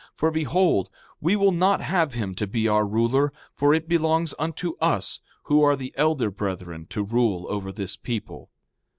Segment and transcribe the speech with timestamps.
[0.15, 4.73] For behold, we will not have him to be our ruler; for it belongs unto
[4.79, 8.49] us, who are the elder brethren, to rule over this people.